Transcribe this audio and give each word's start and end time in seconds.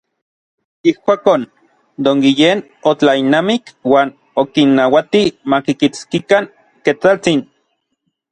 Ijkuakon, 0.91 1.41
Don 2.05 2.17
Guillén 2.23 2.63
otlailnamik 2.91 3.63
uan 3.91 4.07
okinnauati 4.43 5.21
makikitskikan 5.51 6.43
Ketsaltsin. 6.83 7.39